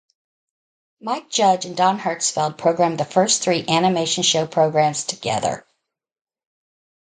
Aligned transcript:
Mike 0.99 1.29
Judge 1.29 1.63
and 1.65 1.77
Don 1.77 1.99
Hertzfeldt 1.99 2.57
programmed 2.57 2.99
the 2.99 3.05
first 3.05 3.43
three 3.43 3.63
"Animation 3.67 4.23
Show" 4.23 4.47
programs 4.47 5.03
together. 5.03 5.63